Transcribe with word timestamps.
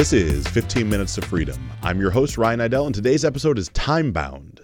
This 0.00 0.14
is 0.14 0.48
15 0.48 0.88
Minutes 0.88 1.16
to 1.16 1.20
Freedom. 1.20 1.70
I'm 1.82 2.00
your 2.00 2.10
host, 2.10 2.38
Ryan 2.38 2.60
Idell, 2.60 2.86
and 2.86 2.94
today's 2.94 3.22
episode 3.22 3.58
is 3.58 3.68
Time 3.68 4.12
Bound. 4.12 4.62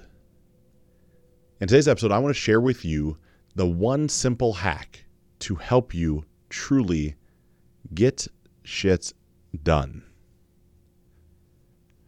In 1.60 1.68
today's 1.68 1.88
episode, 1.88 2.10
I 2.10 2.18
want 2.18 2.34
to 2.34 2.40
share 2.40 2.58
with 2.58 2.86
you 2.86 3.18
the 3.54 3.66
one 3.66 4.08
simple 4.08 4.54
hack 4.54 5.04
to 5.40 5.56
help 5.56 5.92
you 5.92 6.24
truly 6.48 7.16
get 7.92 8.26
shit 8.62 9.12
done. 9.62 10.04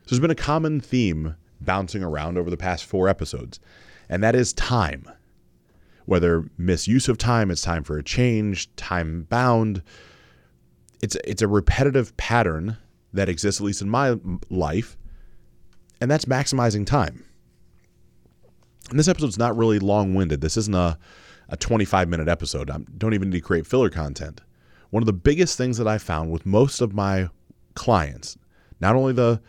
So 0.04 0.06
there's 0.08 0.20
been 0.20 0.30
a 0.30 0.34
common 0.34 0.80
theme 0.80 1.36
bouncing 1.60 2.02
around 2.02 2.38
over 2.38 2.48
the 2.48 2.56
past 2.56 2.86
four 2.86 3.10
episodes, 3.10 3.60
and 4.08 4.24
that 4.24 4.36
is 4.36 4.54
time. 4.54 5.06
Whether 6.06 6.48
misuse 6.56 7.10
of 7.10 7.18
time, 7.18 7.50
it's 7.50 7.60
time 7.60 7.84
for 7.84 7.98
a 7.98 8.02
change, 8.02 8.74
time 8.76 9.26
bound. 9.28 9.82
It's 11.02 11.18
it's 11.24 11.42
a 11.42 11.46
repetitive 11.46 12.16
pattern 12.16 12.78
that 13.12 13.28
exists 13.28 13.60
at 13.60 13.64
least 13.64 13.82
in 13.82 13.88
my 13.88 14.18
life, 14.50 14.96
and 16.00 16.10
that's 16.10 16.26
maximizing 16.26 16.86
time. 16.86 17.24
And 18.90 18.98
this 18.98 19.08
episode's 19.08 19.38
not 19.38 19.56
really 19.56 19.78
long-winded. 19.78 20.40
This 20.40 20.56
isn't 20.56 20.74
a 20.74 20.98
a 21.48 21.56
25 21.56 22.08
minute 22.08 22.28
episode. 22.28 22.70
I 22.70 22.78
don't 22.96 23.14
even 23.14 23.30
need 23.30 23.38
to 23.38 23.44
create 23.44 23.66
filler 23.66 23.90
content. 23.90 24.40
One 24.90 25.02
of 25.02 25.06
the 25.06 25.12
biggest 25.12 25.56
things 25.56 25.78
that 25.78 25.88
I 25.88 25.98
found 25.98 26.30
with 26.30 26.46
most 26.46 26.80
of 26.80 26.94
my 26.94 27.28
clients, 27.74 28.36
not 28.80 28.96
only 28.96 29.12
the 29.12 29.40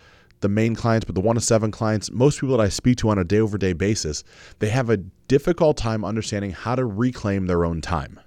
the 0.42 0.50
main 0.50 0.74
clients, 0.74 1.04
but 1.04 1.16
the 1.16 1.22
one 1.22 1.36
to 1.36 1.42
seven 1.42 1.70
clients, 1.70 2.10
most 2.12 2.40
people 2.40 2.56
that 2.56 2.64
I 2.64 2.70
speak 2.70 2.98
to 3.00 3.10
on 3.10 3.18
a 3.18 3.26
day 3.26 3.40
over 3.40 3.58
day 3.58 3.74
basis, 3.74 4.24
they 4.60 4.70
have 4.70 4.90
a 4.90 4.96
difficult 5.28 5.76
time 5.76 6.06
understanding 6.06 6.52
how 6.52 6.76
to 6.76 6.86
reclaim 6.86 7.48
their 7.48 7.66
own 7.66 7.82
time. 7.82 8.22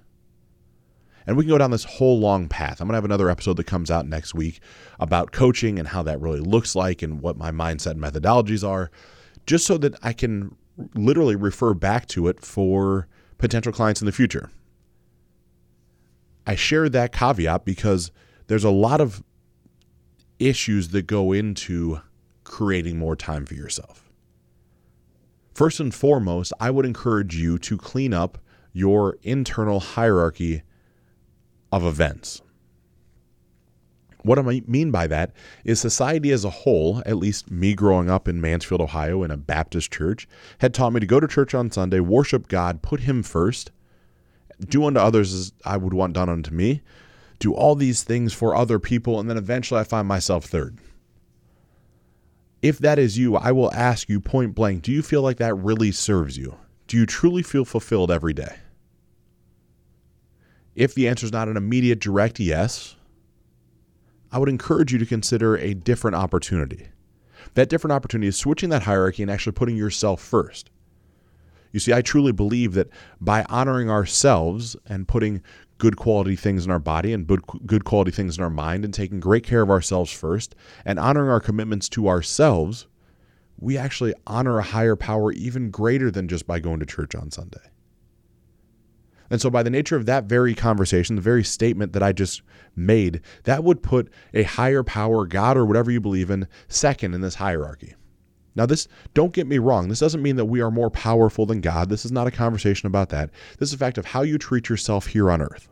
And 1.27 1.37
we 1.37 1.45
can 1.45 1.51
go 1.51 1.59
down 1.59 1.71
this 1.71 1.85
whole 1.85 2.19
long 2.19 2.49
path. 2.49 2.81
I'm 2.81 2.87
going 2.89 2.95
to 2.95 2.97
have 2.97 3.05
another 3.05 3.31
episode 3.31 3.57
that 3.59 3.67
comes 3.67 3.91
out 3.91 4.07
next 4.07 4.35
week 4.35 4.61
about 4.99 5.33
coaching 5.33 5.79
and 5.79 5.89
how 5.89 6.03
that 6.03 6.21
really 6.21 6.41
looks 6.41 6.75
like 6.75 7.03
and 7.03 7.21
what 7.21 7.37
my 7.37 7.51
mindset 7.51 7.93
and 7.93 8.01
methodologies 8.01 8.67
are, 8.67 8.91
just 9.47 9.67
so 9.67 9.79
that 9.79 9.95
I 10.03 10.13
can 10.13 10.57
literally 10.95 11.37
refer 11.37 11.75
back 11.75 12.07
to 12.09 12.29
it 12.29 12.41
for 12.41 13.07
potential 13.39 13.73
clients 13.73 14.01
in 14.01 14.07
the 14.07 14.13
future. 14.13 14.51
I 16.47 16.57
share 16.57 16.89
that 16.89 17.13
caveat 17.13 17.65
because 17.65 18.11
there's 18.49 18.65
a 18.65 18.71
lot 18.71 19.01
of 19.01 19.23
issues 20.39 20.89
that 20.89 21.07
go 21.07 21.33
into 21.33 22.01
creating 22.43 22.99
more 22.99 23.15
time 23.15 23.47
for 23.47 23.55
yourself. 23.55 24.11
First 25.55 25.79
and 25.81 25.95
foremost, 25.95 26.53
I 26.59 26.71
would 26.71 26.87
encourage 26.87 27.37
you 27.37 27.59
to 27.61 27.77
clean 27.77 28.13
up 28.13 28.39
your 28.73 29.19
internal 29.23 29.81
hierarchy 29.81 30.63
of 31.73 31.85
events. 31.85 32.43
What 34.23 34.39
I 34.39 34.63
mean 34.69 34.93
by 34.93 35.09
that 35.09 35.33
is 35.65 35.81
society 35.81 36.31
as 36.31 36.45
a 36.45 36.51
whole, 36.51 37.03
at 37.05 37.17
least 37.17 37.51
me 37.51 37.75
growing 37.75 38.09
up 38.09 38.29
in 38.29 38.41
Mansfield, 38.41 38.81
Ohio, 38.81 39.25
in 39.25 39.33
a 39.33 39.37
Baptist 39.37 39.93
church, 39.93 40.29
had 40.59 40.73
taught 40.73 40.93
me 40.93 41.01
to 41.01 41.07
go 41.07 41.19
to 41.19 41.27
church 41.27 41.55
on 41.55 41.73
Sunday, 41.73 41.99
worship 41.99 42.47
God, 42.47 42.83
put 42.83 43.01
Him 43.01 43.25
first, 43.25 43.73
do 44.61 44.85
unto 44.85 45.01
others 45.01 45.35
as 45.35 45.53
I 45.65 45.77
would 45.77 45.93
want 45.93 46.13
done 46.13 46.29
unto 46.29 46.55
me, 46.55 46.83
do 47.41 47.53
all 47.53 47.75
these 47.75 48.05
things 48.05 48.33
for 48.33 48.55
other 48.55 48.79
people, 48.79 49.19
and 49.19 49.29
then 49.29 49.37
eventually 49.37 49.81
I 49.81 49.85
find 49.85 50.07
myself 50.07 50.45
third. 50.45 50.79
If 52.61 52.79
that 52.79 53.01
is 53.01 53.19
you, 53.19 53.35
I 53.35 53.51
will 53.51 53.75
ask 53.75 54.09
you 54.09 54.21
point 54.21 54.55
blank 54.55 54.83
do 54.83 54.93
you 54.93 55.03
feel 55.03 55.23
like 55.23 55.39
that 55.39 55.55
really 55.55 55.91
serves 55.91 56.39
you? 56.39 56.57
Do 56.87 56.97
you 56.97 57.07
truly 57.07 57.43
feel 57.43 57.65
fulfilled 57.65 58.13
every 58.13 58.33
day? 58.33 58.57
If 60.75 60.95
the 60.95 61.09
answer 61.09 61.27
is 61.27 61.33
not 61.33 61.49
an 61.49 61.57
immediate 61.57 62.01
direct 62.01 62.41
yes, 62.41 62.97
I 64.31 64.39
would 64.39 64.49
encourage 64.49 64.93
you 64.93 64.99
to 64.99 65.07
consider 65.07 65.57
a 65.57 65.75
different 65.75 66.17
opportunity. 66.17 66.89
That 67.55 67.69
different 67.69 67.93
opportunity 67.93 68.29
is 68.29 68.37
switching 68.37 68.71
that 68.71 68.85
hierarchy 68.85 69.23
and 69.23 69.31
actually 69.31 69.53
putting 69.53 69.77
yourself 69.77 70.23
first. 70.23 70.71
You 71.73 71.81
see, 71.81 71.93
I 71.93 72.03
truly 72.03 72.33
believe 72.33 72.75
that 72.75 72.89
by 73.21 73.45
honoring 73.49 73.91
ourselves 73.91 74.77
and 74.87 75.09
putting 75.09 75.43
good 75.79 75.97
quality 75.97 76.37
things 76.37 76.65
in 76.65 76.71
our 76.71 76.79
body 76.79 77.13
and 77.13 77.27
good 77.67 77.85
quality 77.85 78.11
things 78.11 78.39
in 78.39 78.45
our 78.45 78.51
mind 78.51 78.85
and 78.85 78.95
taking 78.95 79.21
great 79.21 79.45
care 79.45 79.63
of 79.63 79.71
ourselves 79.71 80.13
first 80.13 80.55
and 80.85 80.99
honoring 80.99 81.31
our 81.31 81.41
commitments 81.41 81.89
to 81.91 82.09
ourselves, 82.09 82.87
we 83.59 83.77
actually 83.77 84.15
honor 84.27 84.59
a 84.59 84.63
higher 84.63 84.97
power 84.97 85.33
even 85.33 85.71
greater 85.71 86.11
than 86.11 86.29
just 86.29 86.47
by 86.47 86.61
going 86.61 86.81
to 86.81 86.87
church 86.87 87.15
on 87.15 87.31
Sunday. 87.31 87.72
And 89.33 89.41
so, 89.41 89.49
by 89.49 89.63
the 89.63 89.71
nature 89.71 89.97
of 89.97 90.05
that 90.05 90.25
very 90.25 90.55
conversation, 90.55 91.17
the 91.17 91.23
very 91.23 91.43
statement 91.43 91.95
that 91.95 92.03
I 92.03 92.13
just 92.13 92.43
made, 92.77 93.23
that 93.45 93.65
would 93.65 93.83
put 93.83 94.11
a 94.35 94.43
higher 94.43 94.83
power, 94.83 95.25
God 95.25 95.57
or 95.57 95.65
whatever 95.65 95.91
you 95.91 96.03
believe 96.03 96.29
in, 96.29 96.47
second 96.69 97.15
in 97.15 97.23
this 97.23 97.37
hierarchy. 97.37 97.95
Now, 98.55 98.67
this, 98.67 98.89
don't 99.15 99.33
get 99.33 99.47
me 99.47 99.57
wrong, 99.57 99.89
this 99.89 100.01
doesn't 100.01 100.21
mean 100.21 100.37
that 100.37 100.45
we 100.45 100.61
are 100.61 100.71
more 100.71 100.91
powerful 100.91 101.47
than 101.47 101.63
God. 101.63 101.89
This 101.89 102.05
is 102.05 102.13
not 102.13 102.27
a 102.27 102.31
conversation 102.31 102.87
about 102.87 103.09
that. 103.09 103.31
This 103.59 103.71
is 103.71 103.75
a 103.75 103.79
fact 103.79 103.97
of 103.97 104.05
how 104.05 104.21
you 104.21 104.37
treat 104.37 104.69
yourself 104.69 105.07
here 105.07 105.31
on 105.31 105.41
earth. 105.41 105.67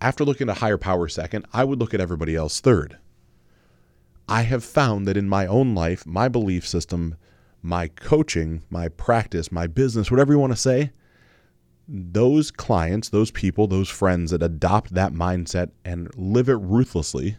After 0.00 0.24
looking 0.24 0.48
at 0.48 0.56
higher 0.56 0.78
power 0.78 1.08
second, 1.08 1.44
I 1.52 1.64
would 1.64 1.78
look 1.78 1.92
at 1.92 2.00
everybody 2.00 2.34
else 2.34 2.58
third. 2.58 2.96
I 4.30 4.42
have 4.42 4.64
found 4.64 5.06
that 5.06 5.18
in 5.18 5.28
my 5.28 5.46
own 5.46 5.74
life, 5.74 6.06
my 6.06 6.28
belief 6.28 6.66
system 6.66 7.16
my 7.66 7.88
coaching, 7.88 8.62
my 8.70 8.88
practice, 8.88 9.50
my 9.50 9.66
business, 9.66 10.10
whatever 10.10 10.32
you 10.32 10.38
want 10.38 10.52
to 10.52 10.56
say, 10.56 10.92
those 11.88 12.50
clients, 12.52 13.08
those 13.08 13.32
people, 13.32 13.66
those 13.66 13.88
friends 13.88 14.30
that 14.30 14.42
adopt 14.42 14.94
that 14.94 15.12
mindset 15.12 15.70
and 15.84 16.08
live 16.16 16.48
it 16.48 16.54
ruthlessly 16.54 17.36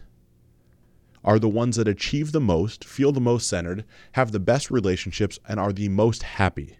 are 1.24 1.38
the 1.38 1.48
ones 1.48 1.76
that 1.76 1.88
achieve 1.88 2.32
the 2.32 2.40
most, 2.40 2.84
feel 2.84 3.10
the 3.10 3.20
most 3.20 3.48
centered, 3.48 3.84
have 4.12 4.30
the 4.32 4.38
best 4.38 4.70
relationships, 4.70 5.38
and 5.48 5.58
are 5.58 5.72
the 5.72 5.88
most 5.88 6.22
happy. 6.22 6.78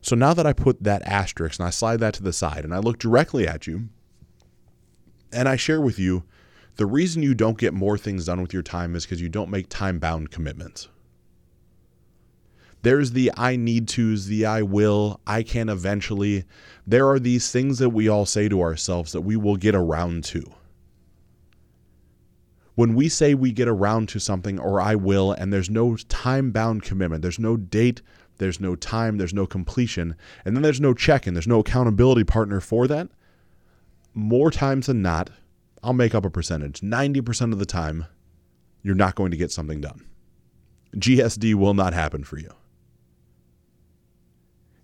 So 0.00 0.16
now 0.16 0.32
that 0.32 0.46
I 0.46 0.52
put 0.52 0.82
that 0.84 1.02
asterisk 1.02 1.58
and 1.58 1.66
I 1.66 1.70
slide 1.70 2.00
that 2.00 2.14
to 2.14 2.22
the 2.22 2.32
side 2.32 2.64
and 2.64 2.74
I 2.74 2.78
look 2.78 2.98
directly 2.98 3.46
at 3.46 3.66
you 3.66 3.88
and 5.32 5.48
I 5.48 5.56
share 5.56 5.80
with 5.80 5.98
you 5.98 6.24
the 6.76 6.86
reason 6.86 7.22
you 7.22 7.34
don't 7.34 7.58
get 7.58 7.74
more 7.74 7.98
things 7.98 8.26
done 8.26 8.40
with 8.40 8.52
your 8.52 8.62
time 8.62 8.94
is 8.94 9.04
because 9.04 9.20
you 9.20 9.28
don't 9.28 9.50
make 9.50 9.68
time 9.68 9.98
bound 9.98 10.30
commitments. 10.30 10.88
There's 12.82 13.12
the 13.12 13.30
I 13.36 13.56
need 13.56 13.88
to's, 13.88 14.26
the 14.26 14.44
I 14.44 14.62
will, 14.62 15.20
I 15.26 15.42
can 15.42 15.68
eventually. 15.68 16.44
There 16.86 17.08
are 17.08 17.20
these 17.20 17.52
things 17.52 17.78
that 17.78 17.90
we 17.90 18.08
all 18.08 18.26
say 18.26 18.48
to 18.48 18.60
ourselves 18.60 19.12
that 19.12 19.20
we 19.20 19.36
will 19.36 19.56
get 19.56 19.74
around 19.74 20.24
to. 20.24 20.42
When 22.74 22.94
we 22.94 23.08
say 23.08 23.34
we 23.34 23.52
get 23.52 23.68
around 23.68 24.08
to 24.10 24.18
something 24.18 24.58
or 24.58 24.80
I 24.80 24.94
will, 24.94 25.30
and 25.30 25.52
there's 25.52 25.70
no 25.70 25.94
time 25.96 26.50
bound 26.50 26.82
commitment, 26.82 27.22
there's 27.22 27.38
no 27.38 27.56
date, 27.56 28.00
there's 28.38 28.58
no 28.58 28.74
time, 28.74 29.18
there's 29.18 29.34
no 29.34 29.46
completion, 29.46 30.16
and 30.44 30.56
then 30.56 30.62
there's 30.62 30.80
no 30.80 30.94
check 30.94 31.26
in, 31.26 31.34
there's 31.34 31.46
no 31.46 31.60
accountability 31.60 32.24
partner 32.24 32.60
for 32.60 32.88
that, 32.88 33.08
more 34.14 34.50
times 34.50 34.86
than 34.86 35.02
not, 35.02 35.30
I'll 35.82 35.92
make 35.92 36.14
up 36.14 36.24
a 36.24 36.30
percentage. 36.30 36.80
90% 36.80 37.52
of 37.52 37.58
the 37.58 37.66
time, 37.66 38.06
you're 38.82 38.94
not 38.94 39.14
going 39.14 39.30
to 39.30 39.36
get 39.36 39.50
something 39.50 39.80
done. 39.80 40.06
GSD 40.96 41.54
will 41.54 41.74
not 41.74 41.94
happen 41.94 42.24
for 42.24 42.38
you. 42.38 42.52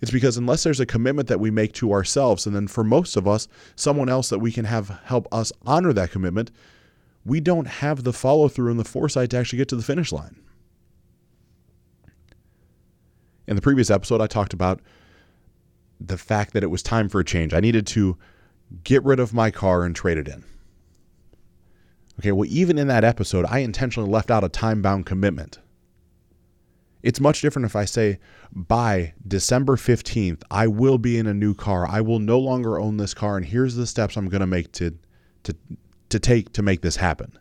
It's 0.00 0.10
because 0.10 0.36
unless 0.36 0.62
there's 0.62 0.80
a 0.80 0.86
commitment 0.86 1.28
that 1.28 1.40
we 1.40 1.50
make 1.50 1.72
to 1.74 1.92
ourselves, 1.92 2.46
and 2.46 2.54
then 2.54 2.68
for 2.68 2.84
most 2.84 3.16
of 3.16 3.26
us, 3.26 3.48
someone 3.74 4.08
else 4.08 4.28
that 4.28 4.38
we 4.38 4.52
can 4.52 4.64
have 4.64 5.00
help 5.04 5.26
us 5.32 5.52
honor 5.66 5.92
that 5.92 6.12
commitment, 6.12 6.50
we 7.24 7.40
don't 7.40 7.66
have 7.66 8.04
the 8.04 8.12
follow 8.12 8.48
through 8.48 8.70
and 8.70 8.78
the 8.78 8.84
foresight 8.84 9.30
to 9.30 9.36
actually 9.36 9.58
get 9.58 9.68
to 9.68 9.76
the 9.76 9.82
finish 9.82 10.12
line. 10.12 10.36
In 13.48 13.56
the 13.56 13.62
previous 13.62 13.90
episode, 13.90 14.20
I 14.20 14.26
talked 14.26 14.52
about 14.52 14.80
the 16.00 16.18
fact 16.18 16.52
that 16.52 16.62
it 16.62 16.68
was 16.68 16.82
time 16.82 17.08
for 17.08 17.20
a 17.20 17.24
change. 17.24 17.52
I 17.52 17.60
needed 17.60 17.86
to 17.88 18.16
get 18.84 19.02
rid 19.04 19.18
of 19.18 19.34
my 19.34 19.50
car 19.50 19.84
and 19.84 19.96
trade 19.96 20.18
it 20.18 20.28
in. 20.28 20.44
Okay, 22.18 22.32
well, 22.32 22.48
even 22.50 22.78
in 22.78 22.88
that 22.88 23.04
episode, 23.04 23.46
I 23.48 23.58
intentionally 23.58 24.10
left 24.10 24.30
out 24.30 24.42
a 24.42 24.48
time 24.48 24.82
bound 24.82 25.06
commitment. 25.06 25.58
It's 27.00 27.20
much 27.20 27.40
different 27.40 27.66
if 27.66 27.76
I 27.76 27.84
say, 27.84 28.18
by 28.52 29.14
December 29.26 29.76
15th, 29.76 30.42
I 30.50 30.66
will 30.66 30.98
be 30.98 31.16
in 31.16 31.28
a 31.28 31.34
new 31.34 31.54
car. 31.54 31.86
I 31.88 32.00
will 32.00 32.18
no 32.18 32.40
longer 32.40 32.80
own 32.80 32.96
this 32.96 33.14
car, 33.14 33.36
and 33.36 33.46
here's 33.46 33.76
the 33.76 33.86
steps 33.86 34.16
I'm 34.16 34.28
going 34.28 34.40
to 34.40 34.48
make 34.48 34.72
to, 34.72 34.98
to, 35.44 35.54
to 36.08 36.18
take 36.18 36.52
to 36.54 36.62
make 36.62 36.82
this 36.82 36.96
happen. 36.96 37.38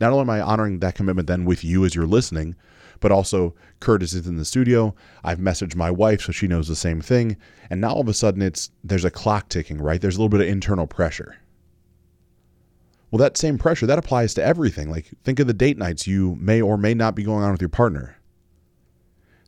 Not 0.00 0.12
only 0.12 0.22
am 0.22 0.30
I 0.30 0.42
honoring 0.42 0.80
that 0.80 0.94
commitment 0.94 1.26
then 1.26 1.46
with 1.46 1.64
you 1.64 1.86
as 1.86 1.94
you're 1.94 2.06
listening, 2.06 2.56
but 3.00 3.10
also 3.10 3.54
Curtis 3.80 4.12
is 4.12 4.26
in 4.26 4.36
the 4.36 4.44
studio. 4.44 4.94
I've 5.24 5.38
messaged 5.38 5.74
my 5.74 5.90
wife 5.90 6.20
so 6.20 6.32
she 6.32 6.46
knows 6.46 6.68
the 6.68 6.76
same 6.76 7.00
thing. 7.00 7.38
And 7.70 7.80
now 7.80 7.92
all 7.92 8.02
of 8.02 8.08
a 8.08 8.14
sudden 8.14 8.42
it's 8.42 8.70
there's 8.84 9.06
a 9.06 9.10
clock 9.10 9.48
ticking, 9.48 9.78
right? 9.78 10.00
There's 10.00 10.16
a 10.16 10.18
little 10.18 10.28
bit 10.28 10.42
of 10.42 10.48
internal 10.48 10.86
pressure. 10.86 11.38
Well, 13.10 13.18
that 13.18 13.36
same 13.36 13.58
pressure, 13.58 13.86
that 13.86 13.98
applies 13.98 14.34
to 14.34 14.44
everything. 14.44 14.90
Like, 14.90 15.10
think 15.24 15.40
of 15.40 15.46
the 15.46 15.52
date 15.52 15.78
nights 15.78 16.06
you 16.06 16.36
may 16.40 16.60
or 16.60 16.76
may 16.76 16.94
not 16.94 17.14
be 17.14 17.24
going 17.24 17.42
on 17.42 17.52
with 17.52 17.60
your 17.60 17.68
partner. 17.68 18.16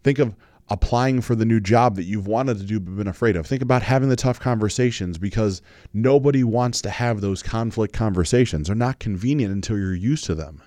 Think 0.03 0.19
of 0.19 0.35
applying 0.69 1.21
for 1.21 1.35
the 1.35 1.45
new 1.45 1.61
job 1.61 1.97
that 1.97 2.05
you've 2.05 2.27
wanted 2.27 2.59
to 2.59 2.65
do 2.65 2.81
but 2.81 2.97
been 2.97 3.07
afraid 3.07 3.37
of. 3.37 3.47
Think 3.47 3.63
about 3.63 3.83
having 3.83 4.09
the 4.09 4.17
tough 4.17 4.41
conversations 4.41 5.19
because 5.19 5.63
nobody 5.93 6.43
wants 6.43 6.81
to 6.83 6.91
have 6.91 7.21
those 7.21 7.43
conflict 7.43 7.93
conversations. 7.93 8.67
They're 8.67 8.77
not 8.77 8.99
convenient 8.99 9.53
until 9.53 9.79
you're 9.79 9.95
used 9.95 10.25
to 10.25 10.35
them. 10.35 10.63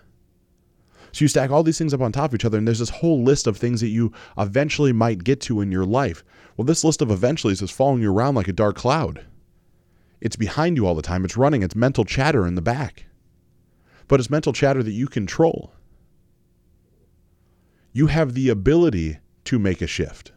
So 1.12 1.24
you 1.24 1.28
stack 1.30 1.50
all 1.50 1.64
these 1.64 1.78
things 1.78 1.94
up 1.94 2.02
on 2.02 2.12
top 2.12 2.32
of 2.32 2.36
each 2.36 2.46
other, 2.46 2.58
and 2.58 2.68
there's 2.68 2.80
this 2.80 2.90
whole 2.90 3.24
list 3.24 3.48
of 3.48 3.58
things 3.58 3.82
that 3.82 3.88
you 3.88 4.12
eventually 4.38 4.92
might 4.92 5.24
get 5.24 5.42
to 5.42 5.62
in 5.62 5.72
your 5.72 5.86
life. 5.86 6.24
Well, 6.56 6.66
this 6.66 6.84
list 6.84 7.02
of 7.02 7.08
eventuallys 7.08 7.54
is 7.54 7.60
just 7.60 7.74
following 7.74 8.02
you 8.02 8.12
around 8.12 8.36
like 8.36 8.50
a 8.50 8.54
dark 8.54 8.76
cloud. 8.76 9.26
It's 10.26 10.36
behind 10.36 10.76
you 10.76 10.88
all 10.88 10.96
the 10.96 11.04
time. 11.04 11.24
It's 11.24 11.38
running. 11.38 11.62
It's 11.62 11.76
mental 11.76 12.04
chatter 12.04 12.48
in 12.48 12.56
the 12.56 12.62
back. 12.62 13.06
But 14.08 14.20
it's 14.20 14.28
mental 14.28 14.54
chatter 14.54 14.82
that 14.82 14.92
you 14.92 15.06
control. 15.06 15.72
You 17.94 18.08
have 18.08 18.34
the 18.34 18.50
ability 18.50 19.20
to 19.44 19.60
make 19.60 19.84
a 19.84 19.88
shift. 19.88 20.32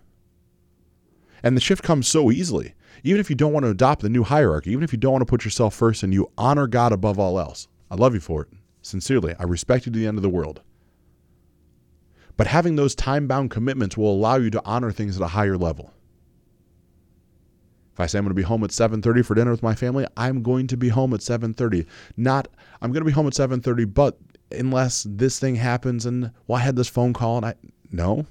And 1.42 1.56
the 1.56 1.62
shift 1.62 1.82
comes 1.82 2.06
so 2.06 2.30
easily. 2.30 2.74
Even 3.02 3.18
if 3.18 3.30
you 3.30 3.34
don't 3.34 3.54
want 3.54 3.64
to 3.64 3.70
adopt 3.70 4.02
the 4.02 4.10
new 4.10 4.24
hierarchy, 4.24 4.72
even 4.72 4.84
if 4.84 4.92
you 4.92 4.98
don't 4.98 5.12
want 5.12 5.22
to 5.22 5.30
put 5.30 5.46
yourself 5.46 5.74
first 5.74 6.02
and 6.02 6.12
you 6.12 6.30
honor 6.36 6.66
God 6.66 6.92
above 6.92 7.18
all 7.18 7.40
else, 7.40 7.66
I 7.90 7.94
love 7.94 8.12
you 8.12 8.20
for 8.20 8.42
it. 8.42 8.48
Sincerely, 8.82 9.34
I 9.38 9.44
respect 9.44 9.86
you 9.86 9.92
to 9.92 9.98
the 9.98 10.06
end 10.06 10.18
of 10.18 10.22
the 10.22 10.28
world. 10.28 10.60
But 12.36 12.48
having 12.48 12.76
those 12.76 12.94
time 12.94 13.26
bound 13.26 13.50
commitments 13.50 13.96
will 13.96 14.12
allow 14.12 14.36
you 14.36 14.50
to 14.50 14.62
honor 14.66 14.92
things 14.92 15.16
at 15.16 15.22
a 15.22 15.28
higher 15.28 15.56
level. 15.56 15.94
If 17.98 18.02
I 18.02 18.06
say 18.06 18.18
I'm 18.18 18.24
going 18.24 18.30
to 18.30 18.34
be 18.34 18.42
home 18.42 18.62
at 18.62 18.70
7:30 18.70 19.26
for 19.26 19.34
dinner 19.34 19.50
with 19.50 19.64
my 19.64 19.74
family, 19.74 20.06
I'm 20.16 20.40
going 20.40 20.68
to 20.68 20.76
be 20.76 20.88
home 20.88 21.12
at 21.14 21.18
7:30. 21.18 21.84
Not 22.16 22.46
I'm 22.80 22.92
going 22.92 23.00
to 23.00 23.04
be 23.04 23.10
home 23.10 23.26
at 23.26 23.32
7:30, 23.32 23.92
but 23.92 24.16
unless 24.52 25.04
this 25.08 25.40
thing 25.40 25.56
happens 25.56 26.06
and 26.06 26.30
well 26.46 26.60
I 26.60 26.62
had 26.62 26.76
this 26.76 26.86
phone 26.86 27.12
call 27.12 27.38
and 27.38 27.46
I 27.46 27.54
no. 27.90 28.24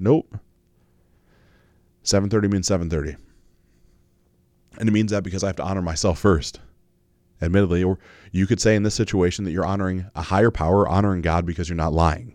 Nope. 0.00 0.36
7:30 2.02 2.50
means 2.50 2.68
7:30. 2.68 3.14
And 4.80 4.88
it 4.88 4.92
means 4.92 5.12
that 5.12 5.22
because 5.22 5.44
I 5.44 5.46
have 5.46 5.56
to 5.56 5.62
honor 5.62 5.82
myself 5.82 6.18
first. 6.18 6.58
Admittedly, 7.40 7.84
or 7.84 8.00
you 8.32 8.48
could 8.48 8.60
say 8.60 8.74
in 8.74 8.82
this 8.82 8.96
situation 8.96 9.44
that 9.44 9.52
you're 9.52 9.64
honoring 9.64 10.06
a 10.16 10.22
higher 10.22 10.50
power, 10.50 10.88
honoring 10.88 11.22
God 11.22 11.46
because 11.46 11.68
you're 11.68 11.76
not 11.76 11.92
lying. 11.92 12.34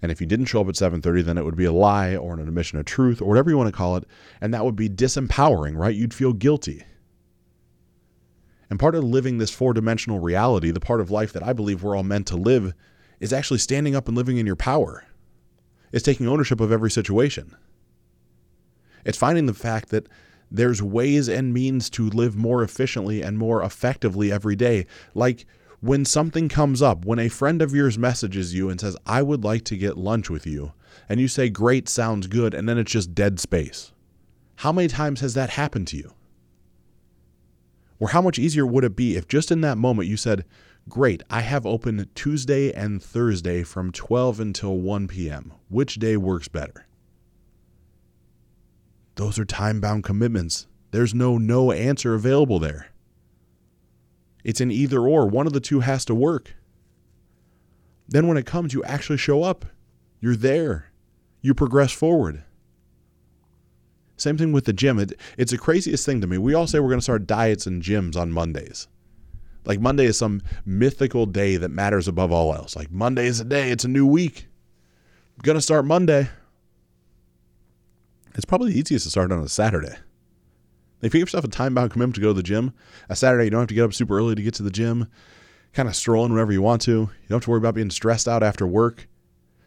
And 0.00 0.12
if 0.12 0.20
you 0.20 0.26
didn't 0.26 0.46
show 0.46 0.60
up 0.60 0.68
at 0.68 0.76
7:30, 0.76 1.22
then 1.22 1.38
it 1.38 1.44
would 1.44 1.56
be 1.56 1.64
a 1.64 1.72
lie 1.72 2.14
or 2.14 2.34
an 2.34 2.40
admission 2.40 2.78
of 2.78 2.84
truth 2.84 3.20
or 3.20 3.28
whatever 3.28 3.50
you 3.50 3.56
want 3.58 3.68
to 3.68 3.76
call 3.76 3.96
it, 3.96 4.04
and 4.40 4.54
that 4.54 4.64
would 4.64 4.76
be 4.76 4.88
disempowering, 4.88 5.76
right? 5.76 5.94
You'd 5.94 6.14
feel 6.14 6.32
guilty. 6.32 6.84
And 8.70 8.78
part 8.78 8.94
of 8.94 9.02
living 9.02 9.38
this 9.38 9.50
four-dimensional 9.50 10.20
reality, 10.20 10.70
the 10.70 10.78
part 10.78 11.00
of 11.00 11.10
life 11.10 11.32
that 11.32 11.42
I 11.42 11.52
believe 11.52 11.82
we're 11.82 11.96
all 11.96 12.02
meant 12.02 12.26
to 12.28 12.36
live, 12.36 12.74
is 13.18 13.32
actually 13.32 13.58
standing 13.58 13.96
up 13.96 14.08
and 14.08 14.16
living 14.16 14.36
in 14.36 14.46
your 14.46 14.56
power. 14.56 15.04
It's 15.90 16.04
taking 16.04 16.28
ownership 16.28 16.60
of 16.60 16.70
every 16.70 16.90
situation. 16.90 17.56
It's 19.04 19.18
finding 19.18 19.46
the 19.46 19.54
fact 19.54 19.88
that 19.88 20.06
there's 20.50 20.82
ways 20.82 21.28
and 21.28 21.52
means 21.52 21.90
to 21.90 22.08
live 22.10 22.36
more 22.36 22.62
efficiently 22.62 23.22
and 23.22 23.38
more 23.38 23.62
effectively 23.62 24.30
every 24.30 24.54
day. 24.54 24.86
Like 25.14 25.46
when 25.80 26.04
something 26.04 26.48
comes 26.48 26.82
up, 26.82 27.04
when 27.04 27.18
a 27.18 27.28
friend 27.28 27.62
of 27.62 27.74
yours 27.74 27.98
messages 27.98 28.54
you 28.54 28.68
and 28.68 28.80
says, 28.80 28.96
I 29.06 29.22
would 29.22 29.44
like 29.44 29.64
to 29.64 29.76
get 29.76 29.96
lunch 29.96 30.28
with 30.28 30.46
you, 30.46 30.72
and 31.08 31.20
you 31.20 31.28
say, 31.28 31.48
Great, 31.48 31.88
sounds 31.88 32.26
good, 32.26 32.54
and 32.54 32.68
then 32.68 32.78
it's 32.78 32.92
just 32.92 33.14
dead 33.14 33.38
space. 33.38 33.92
How 34.56 34.72
many 34.72 34.88
times 34.88 35.20
has 35.20 35.34
that 35.34 35.50
happened 35.50 35.86
to 35.88 35.96
you? 35.96 36.14
Or 38.00 38.08
how 38.08 38.22
much 38.22 38.38
easier 38.38 38.66
would 38.66 38.84
it 38.84 38.96
be 38.96 39.16
if 39.16 39.28
just 39.28 39.50
in 39.50 39.60
that 39.60 39.78
moment 39.78 40.08
you 40.08 40.16
said, 40.16 40.44
Great, 40.88 41.22
I 41.28 41.42
have 41.42 41.66
open 41.66 42.08
Tuesday 42.14 42.72
and 42.72 43.02
Thursday 43.02 43.62
from 43.62 43.92
12 43.92 44.40
until 44.40 44.78
1 44.78 45.06
p.m. 45.08 45.52
Which 45.68 45.96
day 45.96 46.16
works 46.16 46.48
better? 46.48 46.86
Those 49.16 49.38
are 49.38 49.44
time 49.44 49.80
bound 49.80 50.04
commitments. 50.04 50.66
There's 50.90 51.12
no 51.12 51.36
no 51.38 51.72
answer 51.72 52.14
available 52.14 52.58
there. 52.58 52.88
It's 54.48 54.62
an 54.62 54.70
either 54.70 55.02
or. 55.02 55.26
One 55.26 55.46
of 55.46 55.52
the 55.52 55.60
two 55.60 55.80
has 55.80 56.06
to 56.06 56.14
work. 56.14 56.54
Then 58.08 58.26
when 58.26 58.38
it 58.38 58.46
comes, 58.46 58.72
you 58.72 58.82
actually 58.82 59.18
show 59.18 59.42
up. 59.42 59.66
You're 60.20 60.36
there. 60.36 60.86
You 61.42 61.52
progress 61.52 61.92
forward. 61.92 62.44
Same 64.16 64.38
thing 64.38 64.52
with 64.52 64.64
the 64.64 64.72
gym. 64.72 64.98
It, 64.98 65.20
it's 65.36 65.52
the 65.52 65.58
craziest 65.58 66.06
thing 66.06 66.22
to 66.22 66.26
me. 66.26 66.38
We 66.38 66.54
all 66.54 66.66
say 66.66 66.80
we're 66.80 66.88
going 66.88 66.98
to 66.98 67.02
start 67.02 67.26
diets 67.26 67.66
and 67.66 67.82
gyms 67.82 68.16
on 68.16 68.32
Mondays. 68.32 68.88
Like 69.66 69.80
Monday 69.80 70.06
is 70.06 70.16
some 70.16 70.40
mythical 70.64 71.26
day 71.26 71.58
that 71.58 71.68
matters 71.68 72.08
above 72.08 72.32
all 72.32 72.54
else. 72.54 72.74
Like 72.74 72.90
Monday 72.90 73.26
is 73.26 73.40
a 73.40 73.44
day, 73.44 73.70
it's 73.70 73.84
a 73.84 73.88
new 73.88 74.06
week. 74.06 74.46
I'm 75.36 75.42
going 75.42 75.58
to 75.58 75.60
start 75.60 75.84
Monday. 75.84 76.30
It's 78.34 78.46
probably 78.46 78.72
the 78.72 78.78
easiest 78.78 79.04
to 79.04 79.10
start 79.10 79.30
on 79.30 79.42
a 79.42 79.48
Saturday. 79.50 79.96
If 81.00 81.14
you 81.14 81.20
give 81.20 81.28
yourself 81.28 81.44
a 81.44 81.48
time 81.48 81.74
bound 81.74 81.92
commitment 81.92 82.16
to 82.16 82.20
go 82.20 82.28
to 82.28 82.34
the 82.34 82.42
gym, 82.42 82.72
a 83.08 83.14
Saturday, 83.14 83.44
you 83.44 83.50
don't 83.50 83.60
have 83.60 83.68
to 83.68 83.74
get 83.74 83.84
up 83.84 83.94
super 83.94 84.18
early 84.18 84.34
to 84.34 84.42
get 84.42 84.54
to 84.54 84.64
the 84.64 84.70
gym, 84.70 85.06
kind 85.72 85.88
of 85.88 85.94
strolling 85.94 86.32
whenever 86.32 86.52
you 86.52 86.60
want 86.60 86.82
to. 86.82 86.90
You 86.90 87.28
don't 87.28 87.36
have 87.36 87.44
to 87.44 87.50
worry 87.50 87.58
about 87.58 87.74
being 87.74 87.90
stressed 87.90 88.26
out 88.26 88.42
after 88.42 88.66
work. 88.66 89.06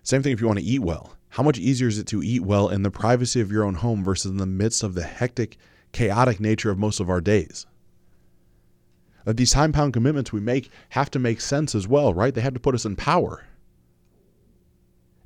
Same 0.03 0.21
thing 0.21 0.33
if 0.33 0.41
you 0.41 0.47
want 0.47 0.59
to 0.59 0.65
eat 0.65 0.79
well. 0.79 1.15
How 1.29 1.43
much 1.43 1.57
easier 1.57 1.87
is 1.87 1.97
it 1.97 2.07
to 2.07 2.21
eat 2.21 2.41
well 2.41 2.67
in 2.67 2.83
the 2.83 2.91
privacy 2.91 3.39
of 3.39 3.51
your 3.51 3.63
own 3.63 3.75
home 3.75 4.03
versus 4.03 4.31
in 4.31 4.37
the 4.37 4.45
midst 4.45 4.83
of 4.83 4.95
the 4.95 5.03
hectic, 5.03 5.57
chaotic 5.93 6.41
nature 6.41 6.69
of 6.69 6.77
most 6.77 6.99
of 6.99 7.09
our 7.09 7.21
days? 7.21 7.65
These 9.25 9.51
time 9.51 9.71
bound 9.71 9.93
commitments 9.93 10.33
we 10.33 10.41
make 10.41 10.69
have 10.89 11.11
to 11.11 11.19
make 11.19 11.39
sense 11.39 11.75
as 11.75 11.87
well, 11.87 12.13
right? 12.13 12.33
They 12.33 12.41
have 12.41 12.55
to 12.55 12.59
put 12.59 12.75
us 12.75 12.85
in 12.85 12.95
power. 12.97 13.45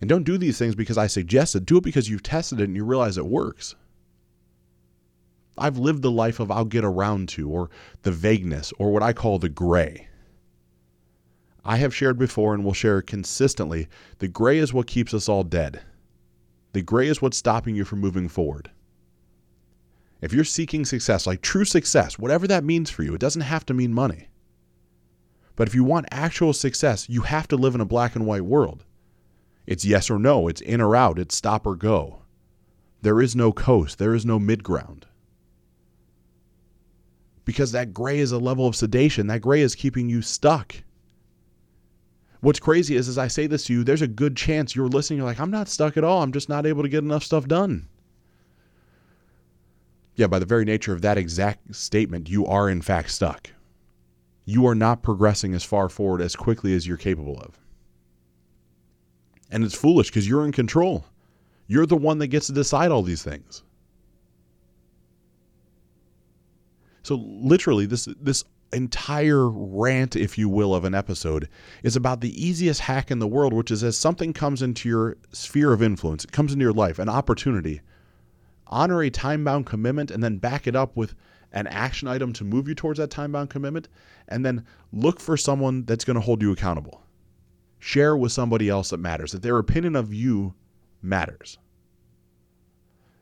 And 0.01 0.09
don't 0.09 0.23
do 0.23 0.37
these 0.37 0.59
things 0.59 0.75
because 0.75 0.97
I 0.97 1.07
suggested. 1.07 1.65
Do 1.65 1.77
it 1.77 1.83
because 1.83 2.09
you've 2.09 2.21
tested 2.21 2.59
it 2.59 2.65
and 2.65 2.75
you 2.75 2.83
realize 2.83 3.17
it 3.17 3.25
works. 3.25 3.75
I've 5.57 5.77
lived 5.77 6.01
the 6.01 6.11
life 6.11 6.39
of 6.39 6.51
I'll 6.51 6.65
get 6.65 6.83
around 6.83 7.29
to, 7.29 7.49
or 7.49 7.69
the 8.01 8.11
vagueness, 8.11 8.73
or 8.77 8.91
what 8.91 9.03
I 9.03 9.13
call 9.13 9.39
the 9.39 9.49
gray. 9.49 10.07
I 11.63 11.77
have 11.77 11.95
shared 11.95 12.19
before 12.19 12.53
and 12.53 12.63
will 12.63 12.73
share 12.73 13.01
consistently 13.01 13.87
the 14.19 14.27
gray 14.27 14.57
is 14.57 14.73
what 14.73 14.85
keeps 14.85 15.13
us 15.13 15.29
all 15.29 15.43
dead. 15.43 15.81
The 16.73 16.81
gray 16.81 17.07
is 17.07 17.21
what's 17.21 17.37
stopping 17.37 17.75
you 17.75 17.85
from 17.85 18.01
moving 18.01 18.27
forward. 18.27 18.69
If 20.21 20.33
you're 20.33 20.43
seeking 20.43 20.83
success, 20.83 21.25
like 21.25 21.41
true 21.41 21.65
success, 21.65 22.19
whatever 22.19 22.47
that 22.47 22.63
means 22.63 22.89
for 22.89 23.03
you, 23.03 23.15
it 23.15 23.21
doesn't 23.21 23.41
have 23.41 23.65
to 23.67 23.73
mean 23.73 23.93
money. 23.93 24.27
But 25.55 25.67
if 25.67 25.75
you 25.75 25.85
want 25.85 26.07
actual 26.11 26.51
success, 26.51 27.07
you 27.09 27.21
have 27.21 27.47
to 27.47 27.55
live 27.55 27.75
in 27.75 27.81
a 27.81 27.85
black 27.85 28.15
and 28.15 28.25
white 28.27 28.43
world. 28.43 28.83
It's 29.65 29.85
yes 29.85 30.09
or 30.09 30.19
no, 30.19 30.49
it's 30.49 30.61
in 30.61 30.81
or 30.81 30.95
out, 30.95 31.17
it's 31.17 31.35
stop 31.35 31.65
or 31.65 31.75
go. 31.75 32.23
There 33.01 33.21
is 33.21 33.35
no 33.35 33.53
coast, 33.53 33.97
there 33.97 34.13
is 34.13 34.25
no 34.25 34.37
mid 34.37 34.63
ground 34.63 35.07
because 37.45 37.71
that 37.71 37.93
gray 37.93 38.19
is 38.19 38.31
a 38.31 38.39
level 38.39 38.67
of 38.67 38.75
sedation. 38.75 39.27
That 39.27 39.41
gray 39.41 39.61
is 39.61 39.75
keeping 39.75 40.09
you 40.09 40.21
stuck. 40.21 40.75
What's 42.41 42.59
crazy 42.59 42.95
is, 42.95 43.07
as 43.07 43.17
I 43.17 43.27
say 43.27 43.47
this 43.47 43.65
to 43.65 43.73
you, 43.73 43.83
there's 43.83 44.01
a 44.01 44.07
good 44.07 44.35
chance 44.35 44.75
you're 44.75 44.87
listening. 44.87 45.17
You're 45.17 45.27
like, 45.27 45.39
I'm 45.39 45.51
not 45.51 45.67
stuck 45.67 45.97
at 45.97 46.03
all. 46.03 46.21
I'm 46.21 46.31
just 46.31 46.49
not 46.49 46.65
able 46.65 46.83
to 46.83 46.89
get 46.89 47.03
enough 47.03 47.23
stuff 47.23 47.47
done. 47.47 47.87
Yeah, 50.15 50.27
by 50.27 50.39
the 50.39 50.45
very 50.45 50.65
nature 50.65 50.93
of 50.93 51.01
that 51.01 51.17
exact 51.17 51.75
statement, 51.75 52.29
you 52.29 52.45
are 52.45 52.69
in 52.69 52.81
fact 52.81 53.11
stuck. 53.11 53.49
You 54.45 54.67
are 54.67 54.75
not 54.75 55.01
progressing 55.01 55.53
as 55.53 55.63
far 55.63 55.89
forward 55.89 56.21
as 56.21 56.35
quickly 56.35 56.75
as 56.75 56.87
you're 56.87 56.97
capable 56.97 57.39
of. 57.39 57.59
And 59.51 59.63
it's 59.63 59.75
foolish 59.75 60.09
because 60.09 60.27
you're 60.27 60.45
in 60.45 60.51
control. 60.51 61.05
You're 61.67 61.85
the 61.85 61.95
one 61.95 62.19
that 62.19 62.27
gets 62.27 62.47
to 62.47 62.53
decide 62.53 62.91
all 62.91 63.01
these 63.01 63.23
things. 63.23 63.63
So 67.05 67.23
literally 67.23 67.85
this 67.85 68.07
this 68.19 68.43
entire 68.73 69.47
rant 69.47 70.15
if 70.15 70.39
you 70.39 70.49
will 70.49 70.73
of 70.73 70.85
an 70.85 70.95
episode 70.95 71.47
is 71.83 71.95
about 71.95 72.19
the 72.19 72.43
easiest 72.43 72.81
hack 72.81 73.11
in 73.11 73.19
the 73.19 73.27
world 73.27 73.53
which 73.53 73.69
is 73.69 73.83
as 73.83 73.95
something 73.95 74.33
comes 74.33 74.63
into 74.63 74.89
your 74.89 75.15
sphere 75.31 75.71
of 75.71 75.83
influence, 75.83 76.23
it 76.23 76.31
comes 76.31 76.51
into 76.51 76.63
your 76.63 76.73
life, 76.73 76.97
an 76.97 77.07
opportunity. 77.07 77.81
Honor 78.65 79.03
a 79.03 79.11
time-bound 79.11 79.67
commitment 79.67 80.09
and 80.09 80.23
then 80.23 80.37
back 80.37 80.65
it 80.65 80.75
up 80.75 80.97
with 80.97 81.13
an 81.51 81.67
action 81.67 82.07
item 82.07 82.33
to 82.33 82.43
move 82.43 82.67
you 82.67 82.73
towards 82.73 82.97
that 82.97 83.11
time-bound 83.11 83.51
commitment 83.51 83.87
and 84.27 84.43
then 84.43 84.65
look 84.91 85.19
for 85.19 85.37
someone 85.37 85.85
that's 85.85 86.05
going 86.05 86.15
to 86.15 86.21
hold 86.21 86.41
you 86.41 86.51
accountable. 86.51 87.03
Share 87.77 88.17
with 88.17 88.31
somebody 88.31 88.67
else 88.67 88.89
that 88.89 88.97
matters, 88.97 89.31
that 89.31 89.43
their 89.43 89.59
opinion 89.59 89.95
of 89.95 90.11
you 90.11 90.55
matters. 91.03 91.59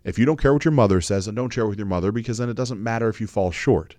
If 0.04 0.20
you 0.20 0.26
don't 0.26 0.40
care 0.40 0.54
what 0.54 0.66
your 0.66 0.74
mother 0.74 1.00
says, 1.02 1.26
then 1.26 1.36
don't 1.36 1.54
share 1.54 1.68
with 1.68 1.80
your 1.80 1.88
mother 1.88 2.12
because 2.12 2.38
then 2.38 2.50
it 2.50 2.58
doesn't 2.58 2.84
matter 2.84 3.08
if 3.08 3.22
you 3.22 3.28
fall 3.28 3.52
short. 3.52 3.96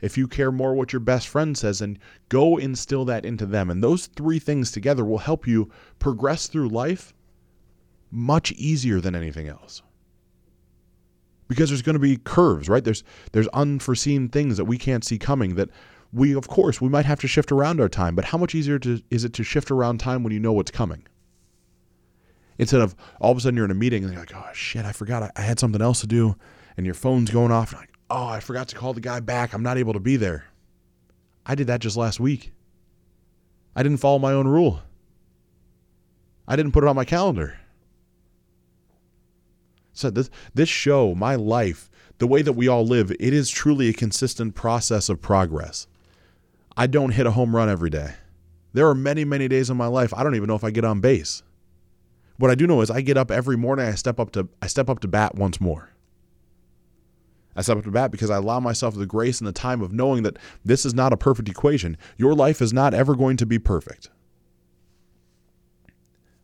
If 0.00 0.18
you 0.18 0.28
care 0.28 0.52
more 0.52 0.74
what 0.74 0.92
your 0.92 1.00
best 1.00 1.28
friend 1.28 1.56
says, 1.56 1.78
then 1.78 1.98
go 2.28 2.58
instill 2.58 3.04
that 3.06 3.24
into 3.24 3.46
them. 3.46 3.70
And 3.70 3.82
those 3.82 4.06
three 4.06 4.38
things 4.38 4.70
together 4.70 5.04
will 5.04 5.18
help 5.18 5.46
you 5.46 5.70
progress 5.98 6.46
through 6.46 6.68
life 6.68 7.14
much 8.10 8.52
easier 8.52 9.00
than 9.00 9.16
anything 9.16 9.48
else. 9.48 9.82
Because 11.48 11.70
there's 11.70 11.82
going 11.82 11.94
to 11.94 12.00
be 12.00 12.16
curves, 12.16 12.68
right? 12.68 12.84
There's 12.84 13.04
there's 13.32 13.48
unforeseen 13.48 14.28
things 14.28 14.56
that 14.56 14.64
we 14.64 14.78
can't 14.78 15.04
see 15.04 15.18
coming 15.18 15.56
that 15.56 15.70
we 16.12 16.34
of 16.34 16.48
course 16.48 16.80
we 16.80 16.88
might 16.88 17.06
have 17.06 17.20
to 17.20 17.28
shift 17.28 17.50
around 17.50 17.80
our 17.80 17.88
time, 17.88 18.14
but 18.14 18.26
how 18.26 18.38
much 18.38 18.54
easier 18.54 18.78
to, 18.78 19.02
is 19.10 19.24
it 19.24 19.32
to 19.34 19.42
shift 19.42 19.70
around 19.70 19.98
time 19.98 20.22
when 20.22 20.32
you 20.32 20.40
know 20.40 20.52
what's 20.52 20.70
coming? 20.70 21.06
Instead 22.58 22.80
of 22.80 22.94
all 23.20 23.32
of 23.32 23.38
a 23.38 23.40
sudden 23.40 23.56
you're 23.56 23.64
in 23.64 23.70
a 23.70 23.74
meeting 23.74 24.04
and 24.04 24.12
you're 24.12 24.22
like, 24.22 24.34
oh 24.34 24.50
shit, 24.52 24.84
I 24.84 24.92
forgot 24.92 25.30
I 25.36 25.40
had 25.40 25.58
something 25.58 25.82
else 25.82 26.00
to 26.00 26.06
do. 26.06 26.36
And 26.76 26.86
your 26.86 26.94
phone's 26.94 27.30
going 27.30 27.52
off. 27.52 27.72
And 27.72 27.80
like, 27.80 27.92
oh, 28.10 28.26
I 28.26 28.40
forgot 28.40 28.68
to 28.68 28.76
call 28.76 28.92
the 28.92 29.00
guy 29.00 29.20
back. 29.20 29.52
I'm 29.52 29.62
not 29.62 29.78
able 29.78 29.92
to 29.92 30.00
be 30.00 30.16
there. 30.16 30.44
I 31.46 31.54
did 31.54 31.66
that 31.66 31.80
just 31.80 31.96
last 31.96 32.20
week. 32.20 32.52
I 33.76 33.82
didn't 33.82 33.98
follow 33.98 34.18
my 34.18 34.32
own 34.32 34.46
rule. 34.46 34.80
I 36.46 36.56
didn't 36.56 36.72
put 36.72 36.84
it 36.84 36.88
on 36.88 36.96
my 36.96 37.04
calendar. 37.04 37.58
So 39.92 40.10
this 40.10 40.30
this 40.52 40.68
show, 40.68 41.14
my 41.14 41.36
life, 41.36 41.90
the 42.18 42.26
way 42.26 42.42
that 42.42 42.52
we 42.52 42.68
all 42.68 42.84
live, 42.84 43.10
it 43.12 43.20
is 43.20 43.50
truly 43.50 43.88
a 43.88 43.92
consistent 43.92 44.54
process 44.54 45.08
of 45.08 45.22
progress. 45.22 45.86
I 46.76 46.86
don't 46.86 47.10
hit 47.10 47.26
a 47.26 47.30
home 47.30 47.54
run 47.54 47.68
every 47.68 47.90
day. 47.90 48.14
There 48.72 48.88
are 48.88 48.94
many, 48.94 49.24
many 49.24 49.46
days 49.46 49.70
in 49.70 49.76
my 49.76 49.86
life 49.86 50.12
I 50.12 50.24
don't 50.24 50.34
even 50.34 50.48
know 50.48 50.56
if 50.56 50.64
I 50.64 50.70
get 50.70 50.84
on 50.84 51.00
base. 51.00 51.42
What 52.36 52.50
I 52.50 52.54
do 52.54 52.66
know 52.66 52.80
is 52.80 52.90
I 52.90 53.00
get 53.00 53.16
up 53.16 53.30
every 53.30 53.56
morning, 53.56 53.86
I 53.86 53.94
step 53.94 54.18
up 54.18 54.32
to 54.32 54.48
I 54.60 54.66
step 54.66 54.90
up 54.90 55.00
to 55.00 55.08
bat 55.08 55.34
once 55.34 55.60
more. 55.60 55.90
I 57.56 57.62
step 57.62 57.78
up 57.78 57.84
to 57.84 57.90
bat 57.90 58.10
because 58.10 58.30
I 58.30 58.36
allow 58.36 58.58
myself 58.58 58.94
the 58.94 59.06
grace 59.06 59.40
and 59.40 59.46
the 59.46 59.52
time 59.52 59.80
of 59.80 59.92
knowing 59.92 60.24
that 60.24 60.38
this 60.64 60.84
is 60.84 60.92
not 60.92 61.12
a 61.12 61.16
perfect 61.16 61.48
equation. 61.48 61.96
Your 62.16 62.34
life 62.34 62.60
is 62.60 62.72
not 62.72 62.94
ever 62.94 63.14
going 63.14 63.36
to 63.36 63.46
be 63.46 63.60
perfect. 63.60 64.10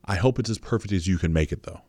I 0.05 0.17
hope 0.17 0.39
it's 0.39 0.51
as 0.51 0.59
perfect 0.59 0.93
as 0.93 1.09
you 1.09 1.19
can 1.19 1.33
make 1.33 1.51
it 1.51 1.65
though. 1.65 1.81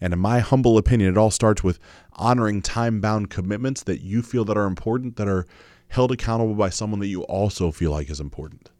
And 0.00 0.12
in 0.12 0.18
my 0.18 0.40
humble 0.40 0.76
opinion, 0.76 1.10
it 1.10 1.18
all 1.18 1.30
starts 1.30 1.62
with 1.62 1.78
honoring 2.14 2.60
time-bound 2.62 3.30
commitments 3.30 3.82
that 3.84 4.00
you 4.00 4.22
feel 4.22 4.44
that 4.46 4.56
are 4.56 4.66
important 4.66 5.16
that 5.16 5.28
are 5.28 5.46
held 5.88 6.10
accountable 6.10 6.54
by 6.54 6.70
someone 6.70 7.00
that 7.00 7.06
you 7.06 7.22
also 7.22 7.70
feel 7.70 7.92
like 7.92 8.10
is 8.10 8.20
important. 8.20 8.70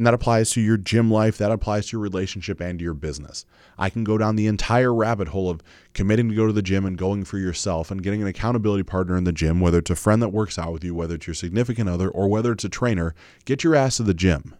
And 0.00 0.06
that 0.06 0.14
applies 0.14 0.50
to 0.52 0.62
your 0.62 0.78
gym 0.78 1.10
life, 1.10 1.36
that 1.36 1.52
applies 1.52 1.88
to 1.88 1.92
your 1.92 2.00
relationship 2.00 2.58
and 2.58 2.78
to 2.78 2.82
your 2.82 2.94
business. 2.94 3.44
I 3.76 3.90
can 3.90 4.02
go 4.02 4.16
down 4.16 4.36
the 4.36 4.46
entire 4.46 4.94
rabbit 4.94 5.28
hole 5.28 5.50
of 5.50 5.60
committing 5.92 6.30
to 6.30 6.34
go 6.34 6.46
to 6.46 6.54
the 6.54 6.62
gym 6.62 6.86
and 6.86 6.96
going 6.96 7.22
for 7.26 7.36
yourself 7.36 7.90
and 7.90 8.02
getting 8.02 8.22
an 8.22 8.26
accountability 8.26 8.82
partner 8.82 9.14
in 9.18 9.24
the 9.24 9.30
gym, 9.30 9.60
whether 9.60 9.76
it's 9.76 9.90
a 9.90 9.94
friend 9.94 10.22
that 10.22 10.30
works 10.30 10.58
out 10.58 10.72
with 10.72 10.84
you, 10.84 10.94
whether 10.94 11.16
it's 11.16 11.26
your 11.26 11.34
significant 11.34 11.90
other, 11.90 12.08
or 12.08 12.28
whether 12.28 12.50
it's 12.50 12.64
a 12.64 12.70
trainer. 12.70 13.14
Get 13.44 13.62
your 13.62 13.74
ass 13.74 13.98
to 13.98 14.02
the 14.02 14.14
gym. 14.14 14.56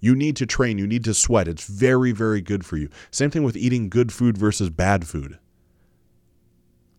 You 0.00 0.14
need 0.16 0.36
to 0.36 0.46
train, 0.46 0.78
you 0.78 0.86
need 0.86 1.04
to 1.04 1.12
sweat. 1.12 1.46
It's 1.46 1.66
very, 1.66 2.12
very 2.12 2.40
good 2.40 2.64
for 2.64 2.78
you. 2.78 2.88
Same 3.10 3.28
thing 3.28 3.42
with 3.42 3.58
eating 3.58 3.90
good 3.90 4.10
food 4.10 4.38
versus 4.38 4.70
bad 4.70 5.06
food. 5.06 5.38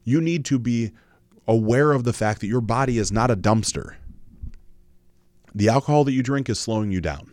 You 0.04 0.22
need 0.22 0.46
to 0.46 0.60
be 0.60 0.92
aware 1.48 1.92
of 1.92 2.04
the 2.04 2.14
fact 2.14 2.40
that 2.42 2.48
your 2.48 2.62
body 2.62 3.00
is 3.00 3.12
not 3.12 3.32
a 3.32 3.36
dumpster. 3.36 3.96
The 5.56 5.70
alcohol 5.70 6.04
that 6.04 6.12
you 6.12 6.22
drink 6.22 6.50
is 6.50 6.60
slowing 6.60 6.92
you 6.92 7.00
down. 7.00 7.32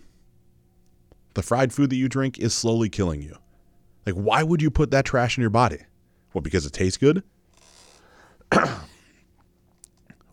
The 1.35 1.43
fried 1.43 1.73
food 1.73 1.91
that 1.91 1.97
you 1.97 2.09
drink 2.09 2.39
is 2.39 2.55
slowly 2.55 2.89
killing 2.89 3.21
you. 3.21 3.37
Like, 4.07 4.15
why 4.15 4.45
would 4.45 4.63
you 4.63 4.71
put 4.71 4.93
that 4.93 5.05
trash 5.05 5.37
in 5.37 5.41
your 5.41 5.51
body? 5.51 5.79
Well, 6.33 6.43
because 6.43 6.65
it 6.65 6.73
tastes 6.73 6.99
good? 6.99 7.25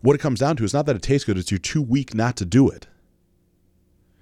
what 0.01 0.13
it 0.13 0.19
comes 0.19 0.39
down 0.39 0.55
to 0.57 0.63
is 0.63 0.73
not 0.73 0.85
that 0.85 0.95
it 0.95 1.01
tastes 1.01 1.25
good, 1.25 1.39
it's 1.39 1.49
you're 1.49 1.57
too 1.57 1.81
weak 1.81 2.13
not 2.13 2.35
to 2.35 2.45
do 2.45 2.69
it. 2.69 2.85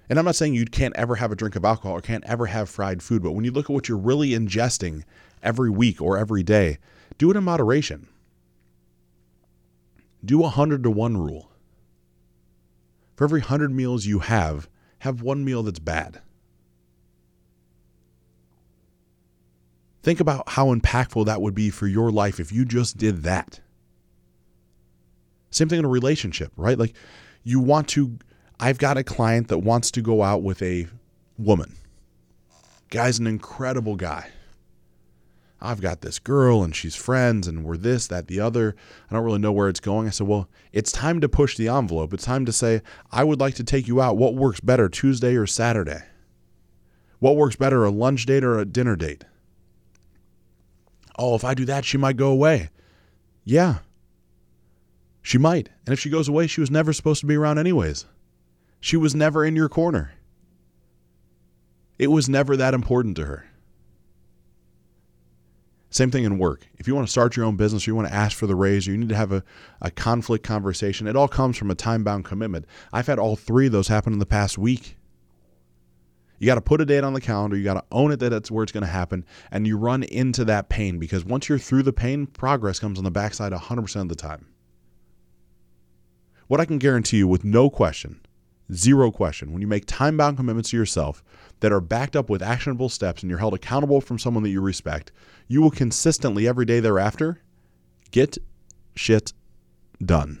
And 0.08 0.18
I'm 0.18 0.24
not 0.24 0.36
saying 0.36 0.54
you 0.54 0.64
can't 0.64 0.96
ever 0.96 1.16
have 1.16 1.30
a 1.30 1.36
drink 1.36 1.54
of 1.54 1.66
alcohol 1.66 1.92
or 1.92 2.00
can't 2.00 2.24
ever 2.24 2.46
have 2.46 2.70
fried 2.70 3.02
food, 3.02 3.22
but 3.22 3.32
when 3.32 3.44
you 3.44 3.50
look 3.50 3.66
at 3.66 3.74
what 3.74 3.86
you're 3.86 3.98
really 3.98 4.30
ingesting 4.30 5.02
every 5.42 5.68
week 5.68 6.00
or 6.00 6.16
every 6.16 6.42
day, 6.42 6.78
do 7.18 7.30
it 7.30 7.36
in 7.36 7.44
moderation. 7.44 8.08
Do 10.24 10.38
a 10.38 10.44
100 10.44 10.82
to 10.84 10.90
1 10.90 11.18
rule. 11.18 11.47
For 13.18 13.24
every 13.24 13.40
100 13.40 13.74
meals 13.74 14.06
you 14.06 14.20
have, 14.20 14.68
have 15.00 15.22
one 15.22 15.44
meal 15.44 15.64
that's 15.64 15.80
bad. 15.80 16.20
Think 20.04 20.20
about 20.20 20.48
how 20.50 20.72
impactful 20.72 21.26
that 21.26 21.42
would 21.42 21.52
be 21.52 21.70
for 21.70 21.88
your 21.88 22.12
life 22.12 22.38
if 22.38 22.52
you 22.52 22.64
just 22.64 22.96
did 22.96 23.24
that. 23.24 23.58
Same 25.50 25.68
thing 25.68 25.80
in 25.80 25.84
a 25.84 25.88
relationship, 25.88 26.52
right? 26.56 26.78
Like 26.78 26.94
you 27.42 27.58
want 27.58 27.88
to 27.88 28.20
I've 28.60 28.78
got 28.78 28.96
a 28.96 29.02
client 29.02 29.48
that 29.48 29.58
wants 29.58 29.90
to 29.90 30.00
go 30.00 30.22
out 30.22 30.44
with 30.44 30.62
a 30.62 30.86
woman. 31.36 31.74
Guy's 32.88 33.18
an 33.18 33.26
incredible 33.26 33.96
guy. 33.96 34.30
I've 35.60 35.80
got 35.80 36.02
this 36.02 36.18
girl 36.18 36.62
and 36.62 36.74
she's 36.74 36.94
friends 36.94 37.48
and 37.48 37.64
we're 37.64 37.76
this, 37.76 38.06
that, 38.06 38.28
the 38.28 38.38
other. 38.38 38.76
I 39.10 39.14
don't 39.14 39.24
really 39.24 39.40
know 39.40 39.52
where 39.52 39.68
it's 39.68 39.80
going. 39.80 40.06
I 40.06 40.10
said, 40.10 40.28
Well, 40.28 40.48
it's 40.72 40.92
time 40.92 41.20
to 41.20 41.28
push 41.28 41.56
the 41.56 41.68
envelope. 41.68 42.14
It's 42.14 42.24
time 42.24 42.44
to 42.46 42.52
say, 42.52 42.82
I 43.10 43.24
would 43.24 43.40
like 43.40 43.54
to 43.56 43.64
take 43.64 43.88
you 43.88 44.00
out. 44.00 44.16
What 44.16 44.34
works 44.34 44.60
better, 44.60 44.88
Tuesday 44.88 45.34
or 45.34 45.46
Saturday? 45.46 46.02
What 47.18 47.36
works 47.36 47.56
better, 47.56 47.84
a 47.84 47.90
lunch 47.90 48.26
date 48.26 48.44
or 48.44 48.58
a 48.58 48.64
dinner 48.64 48.94
date? 48.94 49.24
Oh, 51.18 51.34
if 51.34 51.42
I 51.42 51.54
do 51.54 51.64
that, 51.64 51.84
she 51.84 51.98
might 51.98 52.16
go 52.16 52.30
away. 52.30 52.70
Yeah, 53.44 53.78
she 55.22 55.38
might. 55.38 55.68
And 55.84 55.92
if 55.92 55.98
she 55.98 56.10
goes 56.10 56.28
away, 56.28 56.46
she 56.46 56.60
was 56.60 56.70
never 56.70 56.92
supposed 56.92 57.20
to 57.20 57.26
be 57.26 57.36
around, 57.36 57.58
anyways. 57.58 58.06
She 58.80 58.96
was 58.96 59.14
never 59.14 59.44
in 59.44 59.56
your 59.56 59.68
corner. 59.68 60.12
It 61.98 62.06
was 62.08 62.28
never 62.28 62.56
that 62.56 62.74
important 62.74 63.16
to 63.16 63.24
her. 63.24 63.47
Same 65.90 66.10
thing 66.10 66.24
in 66.24 66.38
work. 66.38 66.68
If 66.76 66.86
you 66.86 66.94
want 66.94 67.06
to 67.06 67.10
start 67.10 67.36
your 67.36 67.46
own 67.46 67.56
business 67.56 67.86
or 67.86 67.90
you 67.90 67.94
want 67.94 68.08
to 68.08 68.14
ask 68.14 68.36
for 68.36 68.46
the 68.46 68.54
raise 68.54 68.86
or 68.86 68.90
you 68.90 68.98
need 68.98 69.08
to 69.08 69.16
have 69.16 69.32
a, 69.32 69.42
a 69.80 69.90
conflict 69.90 70.44
conversation, 70.44 71.06
it 71.06 71.16
all 71.16 71.28
comes 71.28 71.56
from 71.56 71.70
a 71.70 71.74
time 71.74 72.04
bound 72.04 72.26
commitment. 72.26 72.66
I've 72.92 73.06
had 73.06 73.18
all 73.18 73.36
three 73.36 73.66
of 73.66 73.72
those 73.72 73.88
happen 73.88 74.12
in 74.12 74.18
the 74.18 74.26
past 74.26 74.58
week. 74.58 74.96
You 76.38 76.46
got 76.46 76.56
to 76.56 76.60
put 76.60 76.80
a 76.80 76.84
date 76.84 77.04
on 77.04 77.14
the 77.14 77.20
calendar. 77.20 77.56
You 77.56 77.64
got 77.64 77.74
to 77.74 77.84
own 77.90 78.12
it 78.12 78.20
that 78.20 78.28
that's 78.28 78.50
where 78.50 78.62
it's 78.62 78.70
going 78.70 78.84
to 78.84 78.90
happen. 78.90 79.24
And 79.50 79.66
you 79.66 79.76
run 79.76 80.02
into 80.04 80.44
that 80.44 80.68
pain 80.68 80.98
because 80.98 81.24
once 81.24 81.48
you're 81.48 81.58
through 81.58 81.82
the 81.82 81.92
pain, 81.92 82.26
progress 82.26 82.78
comes 82.78 82.98
on 82.98 83.04
the 83.04 83.10
backside 83.10 83.52
100% 83.52 84.00
of 84.02 84.08
the 84.08 84.14
time. 84.14 84.46
What 86.46 86.60
I 86.60 86.64
can 86.64 86.78
guarantee 86.78 87.18
you 87.18 87.28
with 87.28 87.44
no 87.44 87.70
question, 87.70 88.20
zero 88.72 89.10
question, 89.10 89.52
when 89.52 89.62
you 89.62 89.66
make 89.68 89.84
time 89.86 90.16
bound 90.16 90.36
commitments 90.36 90.70
to 90.70 90.76
yourself 90.76 91.22
that 91.60 91.72
are 91.72 91.80
backed 91.80 92.16
up 92.16 92.28
with 92.28 92.42
actionable 92.42 92.88
steps 92.88 93.22
and 93.22 93.30
you're 93.30 93.38
held 93.38 93.54
accountable 93.54 94.00
from 94.00 94.18
someone 94.18 94.42
that 94.42 94.50
you 94.50 94.60
respect, 94.60 95.12
you 95.46 95.60
will 95.60 95.70
consistently 95.70 96.46
every 96.46 96.64
day 96.64 96.80
thereafter 96.80 97.40
get 98.10 98.38
shit 98.94 99.32
done. 100.04 100.40